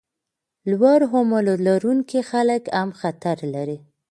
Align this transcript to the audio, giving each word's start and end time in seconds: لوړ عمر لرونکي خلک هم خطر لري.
لوړ 0.69 0.99
عمر 1.13 1.45
لرونکي 1.67 2.19
خلک 2.29 2.63
هم 2.77 2.89
خطر 2.99 3.37
لري. 3.53 3.77